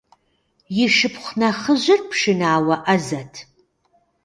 [0.83, 3.33] И шыпхъу нэхъыжьыр пшынауэ Ӏэзэт.